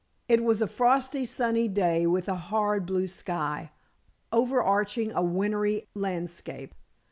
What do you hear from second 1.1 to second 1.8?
sunny